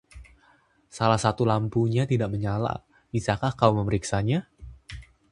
[0.97, 2.73] Salah satu lampunya tidak menyala.
[3.13, 4.39] Bisakah kau memeriksanya?